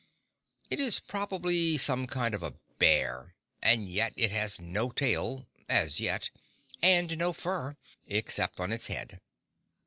It 0.71 0.79
is 0.79 0.99
probably 0.99 1.77
some 1.77 2.07
kind 2.07 2.33
of 2.33 2.41
a 2.41 2.55
bear; 2.79 3.35
and 3.61 3.87
yet 3.87 4.13
it 4.15 4.31
has 4.31 4.59
no 4.59 4.89
tail—as 4.89 5.99
yet—and 5.99 7.17
no 7.19 7.33
fur, 7.33 7.77
except 8.07 8.59
on 8.59 8.71
its 8.71 8.87
head. 8.87 9.21